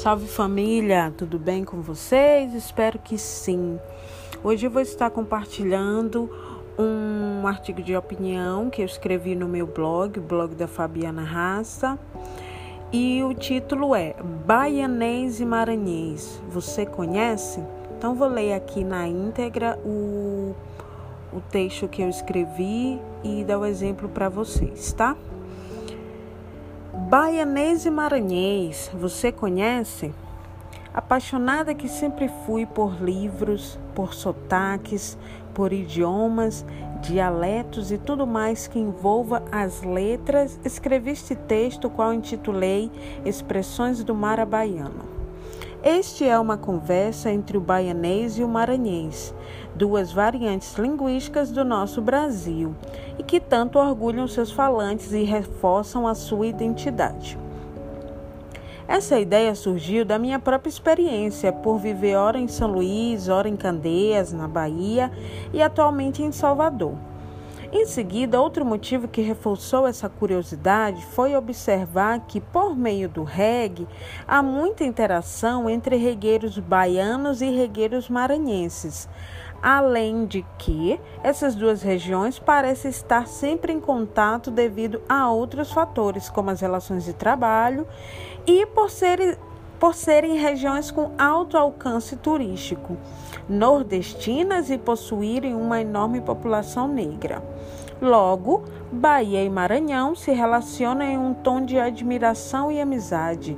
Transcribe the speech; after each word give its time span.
Salve 0.00 0.26
família, 0.26 1.12
tudo 1.14 1.38
bem 1.38 1.62
com 1.62 1.82
vocês? 1.82 2.54
Espero 2.54 2.98
que 2.98 3.18
sim. 3.18 3.78
Hoje 4.42 4.66
eu 4.66 4.70
vou 4.70 4.80
estar 4.80 5.10
compartilhando 5.10 6.30
um 6.78 7.46
artigo 7.46 7.82
de 7.82 7.94
opinião 7.94 8.70
que 8.70 8.80
eu 8.80 8.86
escrevi 8.86 9.34
no 9.34 9.46
meu 9.46 9.66
blog, 9.66 10.18
o 10.18 10.22
blog 10.22 10.54
da 10.54 10.66
Fabiana 10.66 11.22
Raça. 11.22 11.98
E 12.90 13.22
o 13.22 13.34
título 13.34 13.94
é 13.94 14.14
Baianês 14.46 15.38
e 15.38 15.44
Maranhês. 15.44 16.40
Você 16.48 16.86
conhece? 16.86 17.62
Então 17.98 18.14
vou 18.14 18.28
ler 18.28 18.54
aqui 18.54 18.82
na 18.82 19.06
íntegra 19.06 19.78
o, 19.84 20.56
o 21.30 21.42
texto 21.50 21.86
que 21.86 22.00
eu 22.00 22.08
escrevi 22.08 22.98
e 23.22 23.44
dar 23.44 23.58
o 23.58 23.66
exemplo 23.66 24.08
para 24.08 24.30
vocês, 24.30 24.94
tá? 24.94 25.14
Baianês 27.10 27.86
e 27.86 27.90
Maranhês, 27.90 28.88
você 28.94 29.32
conhece? 29.32 30.14
Apaixonada 30.94 31.74
que 31.74 31.88
sempre 31.88 32.30
fui 32.46 32.64
por 32.64 33.02
livros, 33.02 33.80
por 33.96 34.14
sotaques, 34.14 35.18
por 35.52 35.72
idiomas, 35.72 36.64
dialetos 37.02 37.90
e 37.90 37.98
tudo 37.98 38.28
mais 38.28 38.68
que 38.68 38.78
envolva 38.78 39.42
as 39.50 39.82
letras, 39.82 40.60
escrevi 40.64 41.10
este 41.10 41.34
texto, 41.34 41.90
qual 41.90 42.14
intitulei 42.14 42.88
Expressões 43.24 44.04
do 44.04 44.14
Marabaiano. 44.14 45.09
Este 45.82 46.28
é 46.28 46.38
uma 46.38 46.58
conversa 46.58 47.30
entre 47.30 47.56
o 47.56 47.60
baianês 47.60 48.38
e 48.38 48.44
o 48.44 48.48
maranhês, 48.48 49.34
duas 49.74 50.12
variantes 50.12 50.76
linguísticas 50.76 51.50
do 51.50 51.64
nosso 51.64 52.02
Brasil, 52.02 52.74
e 53.18 53.22
que 53.22 53.40
tanto 53.40 53.78
orgulham 53.78 54.28
seus 54.28 54.50
falantes 54.50 55.10
e 55.12 55.22
reforçam 55.22 56.06
a 56.06 56.14
sua 56.14 56.46
identidade. 56.46 57.38
Essa 58.86 59.18
ideia 59.18 59.54
surgiu 59.54 60.04
da 60.04 60.18
minha 60.18 60.38
própria 60.38 60.68
experiência 60.68 61.50
por 61.50 61.78
viver 61.78 62.16
ora 62.16 62.38
em 62.38 62.46
São 62.46 62.70
Luís, 62.70 63.30
ora 63.30 63.48
em 63.48 63.56
Candeias, 63.56 64.34
na 64.34 64.46
Bahia, 64.46 65.10
e 65.50 65.62
atualmente 65.62 66.22
em 66.22 66.30
Salvador. 66.30 66.92
Em 67.72 67.86
seguida, 67.86 68.40
outro 68.40 68.64
motivo 68.64 69.06
que 69.06 69.20
reforçou 69.20 69.86
essa 69.86 70.08
curiosidade 70.08 71.06
foi 71.06 71.36
observar 71.36 72.26
que, 72.26 72.40
por 72.40 72.76
meio 72.76 73.08
do 73.08 73.22
reggae, 73.22 73.86
há 74.26 74.42
muita 74.42 74.82
interação 74.82 75.70
entre 75.70 75.94
regueiros 75.94 76.58
baianos 76.58 77.40
e 77.40 77.48
regueiros 77.48 78.08
maranhenses. 78.08 79.08
Além 79.62 80.26
de 80.26 80.44
que 80.58 80.98
essas 81.22 81.54
duas 81.54 81.80
regiões 81.80 82.40
parecem 82.40 82.90
estar 82.90 83.28
sempre 83.28 83.72
em 83.72 83.78
contato 83.78 84.50
devido 84.50 85.00
a 85.08 85.30
outros 85.30 85.70
fatores, 85.70 86.28
como 86.28 86.50
as 86.50 86.60
relações 86.60 87.04
de 87.04 87.12
trabalho 87.12 87.86
e 88.48 88.66
por 88.66 88.90
serem 88.90 89.36
por 89.80 89.94
serem 89.94 90.36
regiões 90.36 90.90
com 90.90 91.12
alto 91.18 91.56
alcance 91.56 92.14
turístico, 92.14 92.98
nordestinas 93.48 94.70
e 94.70 94.76
possuírem 94.76 95.54
uma 95.54 95.80
enorme 95.80 96.20
população 96.20 96.86
negra. 96.86 97.42
Logo, 98.00 98.62
Bahia 98.92 99.42
e 99.42 99.48
Maranhão 99.48 100.14
se 100.14 100.32
relacionam 100.32 101.02
em 101.04 101.18
um 101.18 101.32
tom 101.32 101.64
de 101.64 101.78
admiração 101.78 102.70
e 102.70 102.80
amizade. 102.80 103.56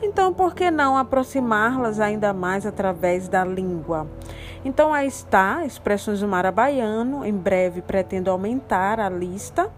Então, 0.00 0.32
por 0.32 0.54
que 0.54 0.70
não 0.70 0.96
aproximá-las 0.96 1.98
ainda 1.98 2.32
mais 2.32 2.64
através 2.64 3.28
da 3.28 3.44
língua? 3.44 4.06
Então, 4.64 4.94
aí 4.94 5.06
está, 5.06 5.64
expressões 5.66 6.20
do 6.20 6.28
marabaiano. 6.28 7.24
Em 7.24 7.36
breve 7.36 7.82
pretendo 7.82 8.30
aumentar 8.30 8.98
a 8.98 9.10
lista. 9.10 9.70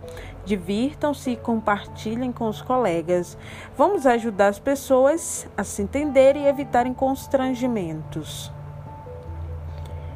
Divirtam-se 0.45 1.33
e 1.33 1.37
compartilhem 1.37 2.31
com 2.31 2.49
os 2.49 2.63
colegas. 2.63 3.37
Vamos 3.77 4.07
ajudar 4.07 4.47
as 4.47 4.61
pessoas 4.61 5.49
a 5.57 5.65
se 5.65 5.83
entenderem 5.83 6.45
e 6.45 6.49
evitarem 6.49 6.95
constrangimentos. 6.95 8.53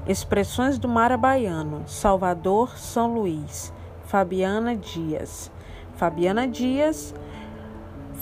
Expressões 0.07 0.79
do 0.79 0.89
marabaiano. 0.89 1.83
Salvador, 1.87 2.79
São 2.79 3.13
Luís. 3.13 3.73
Fabiana 4.05 4.77
Dias. 4.77 5.51
Fabiana 5.97 6.47
Dias 6.47 7.13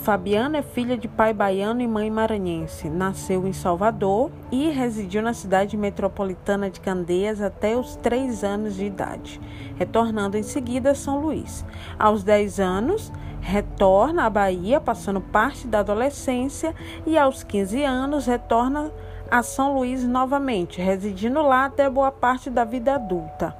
Fabiana 0.09 0.57
é 0.57 0.61
filha 0.63 0.97
de 0.97 1.07
pai 1.07 1.31
baiano 1.35 1.81
e 1.81 1.87
mãe 1.87 2.09
maranhense. 2.09 2.89
Nasceu 2.89 3.45
em 3.45 3.53
Salvador 3.53 4.31
e 4.51 4.67
residiu 4.71 5.21
na 5.21 5.35
cidade 5.35 5.77
metropolitana 5.77 6.67
de 6.67 6.79
Candeias 6.79 7.39
até 7.39 7.77
os 7.77 7.95
três 7.95 8.43
anos 8.43 8.73
de 8.73 8.85
idade, 8.85 9.39
retornando 9.77 10.35
em 10.35 10.41
seguida 10.41 10.89
a 10.89 10.95
São 10.95 11.21
Luís. 11.21 11.63
Aos 11.99 12.23
10 12.23 12.59
anos, 12.59 13.13
retorna 13.39 14.23
à 14.23 14.29
Bahia, 14.31 14.81
passando 14.81 15.21
parte 15.21 15.67
da 15.67 15.81
adolescência, 15.81 16.73
e 17.05 17.15
aos 17.15 17.43
15 17.43 17.83
anos 17.83 18.25
retorna 18.25 18.91
a 19.29 19.43
São 19.43 19.75
Luís 19.75 20.03
novamente, 20.07 20.81
residindo 20.81 21.39
lá 21.43 21.65
até 21.65 21.87
boa 21.87 22.11
parte 22.11 22.49
da 22.49 22.63
vida 22.63 22.95
adulta. 22.95 23.55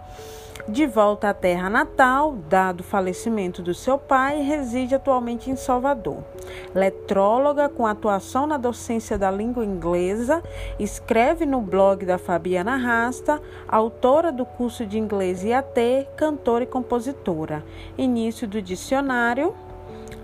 De 0.67 0.85
volta 0.85 1.29
à 1.29 1.33
terra 1.33 1.69
natal, 1.69 2.35
dado 2.47 2.81
o 2.81 2.83
falecimento 2.83 3.61
do 3.61 3.73
seu 3.73 3.97
pai, 3.97 4.41
reside 4.41 4.93
atualmente 4.93 5.49
em 5.49 5.55
Salvador. 5.55 6.23
Letróloga 6.75 7.69
com 7.69 7.87
atuação 7.87 8.45
na 8.45 8.57
docência 8.57 9.17
da 9.17 9.31
língua 9.31 9.65
inglesa, 9.65 10.43
escreve 10.77 11.45
no 11.45 11.61
blog 11.61 12.05
da 12.05 12.17
Fabiana 12.17 12.75
Rasta, 12.75 13.41
autora 13.67 14.31
do 14.31 14.45
curso 14.45 14.85
de 14.85 14.99
inglês 14.99 15.43
IAT, 15.43 16.07
cantora 16.15 16.65
e 16.65 16.67
compositora. 16.67 17.63
Início 17.97 18.47
do 18.47 18.61
dicionário 18.61 19.55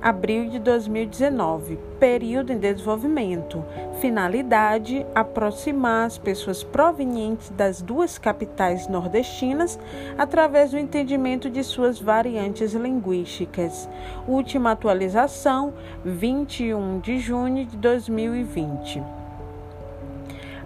abril 0.05 0.51
de 0.51 0.59
2019. 0.59 1.79
Período 1.99 2.53
em 2.53 2.59
desenvolvimento. 2.59 3.66
Finalidade: 3.99 5.03
aproximar 5.16 6.05
as 6.05 6.16
pessoas 6.19 6.63
provenientes 6.63 7.49
das 7.49 7.81
duas 7.81 8.19
capitais 8.19 8.88
nordestinas 8.88 9.79
através 10.16 10.69
do 10.69 10.77
entendimento 10.77 11.49
de 11.49 11.63
suas 11.63 11.99
variantes 11.99 12.73
linguísticas. 12.73 13.89
Última 14.27 14.73
atualização: 14.73 15.73
21 16.05 16.99
de 16.99 17.17
junho 17.17 17.66
de 17.66 17.75
2020. 17.75 19.01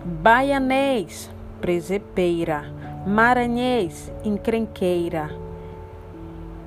Baianês, 0.04 1.32
presepeira. 1.62 2.74
Maranhês, 3.08 4.12
encrenqueira. 4.26 5.30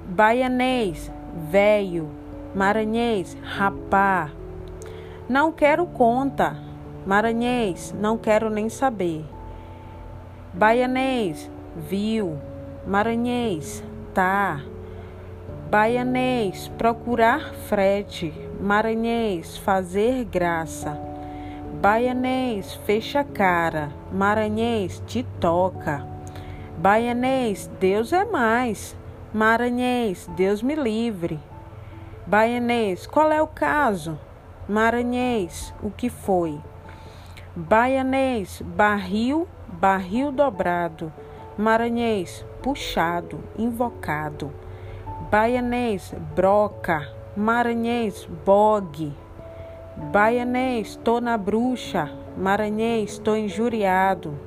Baianês, 0.09 1.13
velho 1.51 2.23
Maranhês, 2.55 3.37
rapá. 3.43 4.31
Não 5.29 5.51
quero 5.51 5.87
conta. 5.87 6.57
Maranhês, 7.07 7.95
não 7.99 8.19
quero 8.19 8.51
nem 8.51 8.69
saber. 8.69 9.25
Baianês, 10.53 11.51
viu. 11.77 12.39
Maranhês, 12.87 13.83
tá. 14.13 14.61
Baianês, 15.71 16.69
procurar 16.77 17.55
frete. 17.69 18.35
Maranhês, 18.61 19.57
fazer 19.57 20.25
graça. 20.27 21.01
Baianês, 21.81 22.75
fecha 22.85 23.21
a 23.21 23.25
cara. 23.25 23.91
Maranhês, 24.13 25.03
te 25.07 25.23
toca. 25.41 26.07
Baianês, 26.77 27.71
Deus 27.81 28.13
é 28.13 28.27
mais. 28.27 28.95
Maranhês, 29.33 30.29
Deus 30.37 30.63
me 30.63 30.75
livre. 30.75 31.41
Baianês, 32.25 33.05
qual 33.05 33.33
é 33.33 33.43
o 33.43 33.49
caso? 33.49 34.17
Maranhês, 34.69 35.75
o 35.83 35.91
que 35.91 36.09
foi? 36.09 36.61
Baianês, 37.57 38.63
barril, 38.65 39.49
barril 39.67 40.31
dobrado. 40.31 41.13
Maranhês, 41.59 42.47
puxado, 42.63 43.41
invocado. 43.59 44.53
Baianês, 45.33 46.15
broca. 46.35 47.13
Maranhês, 47.37 48.29
bogue. 48.45 49.13
Baianês, 50.13 50.95
tô 51.03 51.21
na 51.21 51.37
bruxa. 51.37 52.09
Maranhês, 52.37 53.19
tô 53.19 53.35
injuriado. 53.35 54.39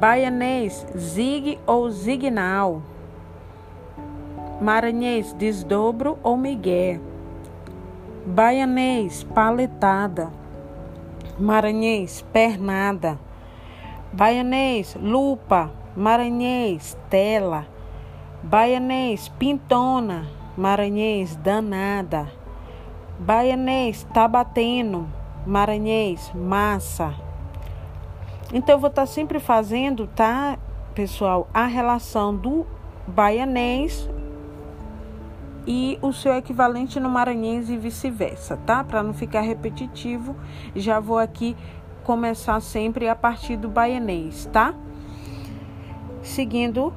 Baianês, 0.00 0.86
zigue 0.96 1.60
ou 1.66 1.90
zignal. 1.90 2.82
Maranhês, 4.62 5.32
desdobro 5.32 6.20
ou 6.22 6.36
migué. 6.36 7.00
Baianês, 8.24 9.24
paletada. 9.24 10.30
Maranhês, 11.36 12.24
pernada. 12.32 13.18
Baianês, 14.12 14.96
lupa. 15.00 15.68
Maranhês, 15.96 16.96
tela. 17.10 17.66
Baianês, 18.40 19.26
pintona. 19.30 20.28
Maranhês, 20.56 21.34
danada. 21.34 22.30
Baianês, 23.18 24.06
batendo. 24.30 25.08
Maranhês, 25.44 26.30
massa. 26.36 27.12
Então 28.52 28.76
eu 28.76 28.80
vou 28.80 28.90
estar 28.90 29.02
tá 29.02 29.06
sempre 29.06 29.40
fazendo, 29.40 30.06
tá, 30.06 30.56
pessoal, 30.94 31.48
a 31.52 31.66
relação 31.66 32.36
do 32.36 32.64
baianês 33.08 34.08
e 35.66 35.98
o 36.02 36.12
seu 36.12 36.34
equivalente 36.34 36.98
no 36.98 37.08
maranhense 37.08 37.72
e 37.72 37.78
vice-versa, 37.78 38.56
tá? 38.66 38.82
Para 38.82 39.02
não 39.02 39.14
ficar 39.14 39.42
repetitivo, 39.42 40.36
já 40.74 40.98
vou 40.98 41.18
aqui 41.18 41.56
começar 42.02 42.60
sempre 42.60 43.08
a 43.08 43.14
partir 43.14 43.56
do 43.56 43.68
baianês, 43.68 44.48
tá? 44.52 44.74
Seguindo 46.22 46.92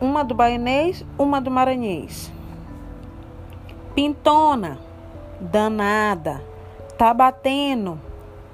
uma 0.00 0.22
do 0.22 0.34
baianês, 0.34 1.04
uma 1.18 1.40
do 1.40 1.50
maranhês. 1.50 2.32
Pintona, 3.94 4.78
danada, 5.40 6.42
tá 6.96 7.12
batendo, 7.12 7.98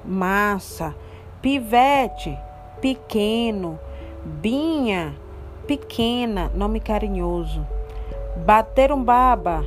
massa, 0.04 0.94
pivete, 1.42 2.38
pequeno, 2.80 3.78
binha, 4.24 5.14
pequena, 5.66 6.50
nome 6.54 6.80
carinhoso. 6.80 7.73
Bater 8.36 8.90
um 8.90 9.02
baba, 9.02 9.64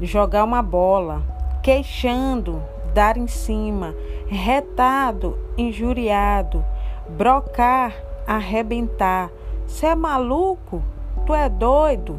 jogar 0.00 0.42
uma 0.42 0.62
bola, 0.62 1.22
queixando, 1.62 2.62
dar 2.94 3.16
em 3.16 3.26
cima, 3.26 3.94
retado, 4.26 5.38
injuriado, 5.56 6.64
brocar, 7.08 7.92
arrebentar. 8.26 9.30
Cê 9.66 9.88
é 9.88 9.94
maluco? 9.94 10.82
Tu 11.26 11.34
é 11.34 11.48
doido? 11.48 12.18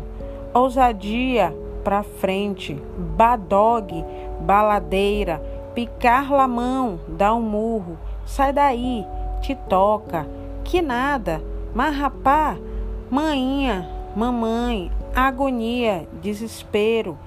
Ousadia 0.53 1.53
pra 1.83 2.03
frente, 2.03 2.81
badog, 2.97 4.05
baladeira, 4.41 5.41
picar 5.73 6.31
lamão, 6.31 6.99
dá 7.07 7.33
um 7.33 7.41
murro, 7.41 7.97
sai 8.25 8.53
daí, 8.53 9.05
te 9.41 9.55
toca, 9.55 10.27
que 10.63 10.81
nada, 10.81 11.41
mas 11.73 11.95
rapá, 11.95 12.55
maninha, 13.09 13.87
mamãe, 14.15 14.91
agonia, 15.15 16.05
desespero, 16.21 17.17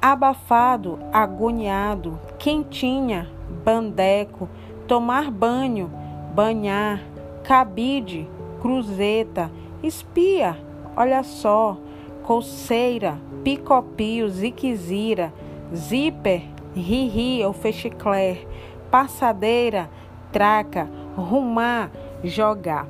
abafado, 0.00 0.98
agoniado, 1.12 2.18
quentinha, 2.38 3.28
bandeco, 3.62 4.48
tomar 4.88 5.30
banho, 5.30 5.90
banhar, 6.34 7.02
cabide, 7.42 8.26
cruzeta, 8.62 9.50
espia, 9.82 10.56
olha 10.96 11.22
só, 11.22 11.76
coceira, 12.22 13.18
picopio, 13.42 14.26
ziquezira, 14.30 15.30
zíper, 15.74 16.44
ri-ri 16.74 17.44
ou 17.44 17.52
fechicler, 17.52 18.48
passadeira, 18.90 19.90
traca, 20.32 20.88
rumar, 21.14 21.90
jogar. 22.24 22.86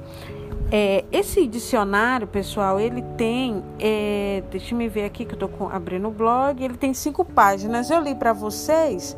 É, 0.76 1.05
esse 1.12 1.47
dicionário, 1.47 2.26
pessoal, 2.26 2.81
ele 2.81 3.00
tem, 3.17 3.62
é, 3.79 4.43
deixa 4.50 4.75
eu 4.75 4.91
ver 4.91 5.05
aqui 5.05 5.25
que 5.25 5.32
eu 5.32 5.47
estou 5.47 5.69
abrindo 5.71 6.09
o 6.09 6.11
blog, 6.11 6.61
ele 6.65 6.76
tem 6.76 6.93
cinco 6.93 7.25
páginas. 7.25 7.91
Eu 7.91 8.00
li 8.00 8.12
para 8.12 8.32
vocês 8.32 9.17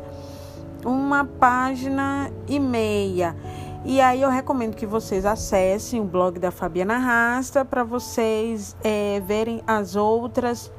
uma 0.85 1.25
página 1.25 2.31
e 2.47 2.59
meia. 2.59 3.35
E 3.83 3.99
aí 3.99 4.21
eu 4.21 4.29
recomendo 4.29 4.75
que 4.75 4.85
vocês 4.85 5.25
acessem 5.25 5.99
o 5.99 6.03
blog 6.03 6.37
da 6.37 6.51
Fabiana 6.51 6.99
Rasta 6.99 7.65
para 7.65 7.83
vocês 7.83 8.77
é, 8.83 9.19
verem 9.21 9.63
as 9.65 9.95
outras 9.95 10.71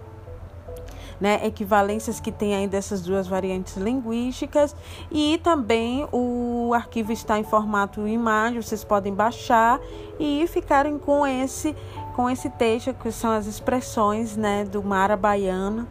né, 1.21 1.41
equivalências 1.45 2.21
que 2.21 2.31
tem 2.31 2.55
aí 2.55 2.67
dessas 2.67 3.03
duas 3.03 3.27
variantes 3.27 3.77
linguísticas 3.77 4.75
e 5.11 5.39
também 5.43 6.07
o 6.13 6.73
arquivo 6.75 7.13
está 7.13 7.39
em 7.39 7.45
formato 7.45 8.07
imagem, 8.07 8.61
vocês 8.61 8.85
podem 8.85 9.13
baixar 9.13 9.81
e 10.19 10.47
ficarem 10.49 10.99
com 10.99 11.27
esse 11.27 11.75
com 12.15 12.29
esse 12.29 12.51
texto 12.51 12.93
que 12.95 13.13
são 13.13 13.31
as 13.31 13.47
expressões, 13.47 14.37
né, 14.37 14.65
do 14.65 14.83
Mara 14.83 15.17
Baiano 15.17 15.87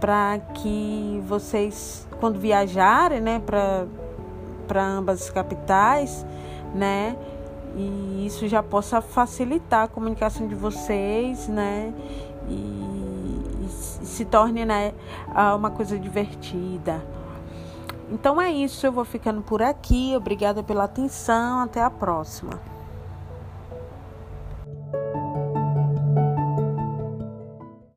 para 0.00 0.38
que 0.54 1.22
vocês 1.26 2.06
quando 2.20 2.38
viajarem, 2.38 3.20
né, 3.20 3.40
para 3.44 3.86
para 4.66 4.84
ambas 4.84 5.22
as 5.22 5.30
capitais, 5.30 6.26
né, 6.74 7.16
e 7.76 8.26
isso 8.26 8.48
já 8.48 8.62
possa 8.62 9.02
facilitar 9.02 9.84
a 9.84 9.88
comunicação 9.88 10.48
de 10.48 10.54
vocês, 10.54 11.46
né? 11.46 11.92
E 12.48 13.05
se 14.06 14.24
torne 14.24 14.64
né, 14.64 14.92
uma 15.56 15.70
coisa 15.70 15.98
divertida. 15.98 17.04
Então 18.10 18.40
é 18.40 18.50
isso, 18.50 18.86
eu 18.86 18.92
vou 18.92 19.04
ficando 19.04 19.42
por 19.42 19.60
aqui. 19.60 20.14
Obrigada 20.16 20.62
pela 20.62 20.84
atenção. 20.84 21.60
Até 21.60 21.82
a 21.82 21.90
próxima. 21.90 22.75